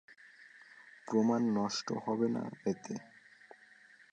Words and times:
প্রমাণ 1.07 1.41
নষ্ট 1.57 1.87
হবে 2.05 2.27
না 2.35 2.43
এতে? 2.71 2.93